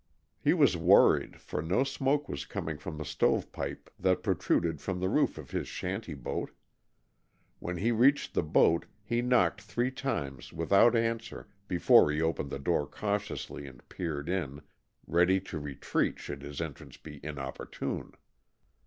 He 0.39 0.55
was 0.55 0.75
worried, 0.75 1.39
for 1.39 1.61
no 1.61 1.83
smoke 1.83 2.27
was 2.27 2.45
coming 2.47 2.79
from 2.79 2.97
the 2.97 3.05
stovepipe 3.05 3.87
that 3.99 4.23
protruded 4.23 4.81
from 4.81 4.99
the 4.99 5.07
roof 5.09 5.37
of 5.37 5.51
his 5.51 5.67
shanty 5.67 6.15
boat. 6.15 6.49
When 7.59 7.77
he 7.77 7.91
reached 7.91 8.33
the 8.33 8.41
boat 8.41 8.87
he 9.03 9.21
knocked 9.21 9.61
three 9.61 9.91
times 9.91 10.51
without 10.51 10.95
answer 10.95 11.49
before 11.67 12.09
he 12.09 12.19
opened 12.19 12.49
the 12.49 12.57
door 12.57 12.87
cautiously 12.87 13.67
and 13.67 13.87
peered 13.89 14.27
in, 14.27 14.63
ready 15.05 15.39
to 15.41 15.59
retreat 15.59 16.17
should 16.17 16.41
his 16.41 16.61
entrance 16.61 16.97
be 16.97 17.19
inopportune. 17.23 18.13